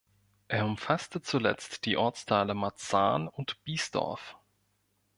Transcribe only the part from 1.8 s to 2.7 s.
die Ortsteile